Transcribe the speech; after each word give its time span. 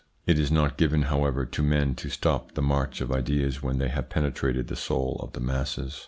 It 0.25 0.39
is 0.39 0.51
not 0.51 0.77
given, 0.77 1.03
however, 1.03 1.45
to 1.45 1.61
men 1.61 1.93
to 1.97 2.09
stop 2.09 2.53
the 2.55 2.63
march 2.63 3.01
of 3.01 3.11
ideas 3.11 3.61
when 3.61 3.77
they 3.77 3.89
have 3.89 4.09
penetrated 4.09 4.67
the 4.67 4.75
soul 4.75 5.17
of 5.21 5.33
the 5.33 5.39
masses. 5.39 5.99